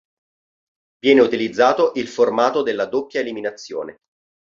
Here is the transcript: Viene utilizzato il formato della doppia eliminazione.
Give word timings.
Viene 0.97 1.21
utilizzato 1.21 1.91
il 1.93 2.07
formato 2.07 2.63
della 2.63 2.87
doppia 2.87 3.19
eliminazione. 3.19 3.97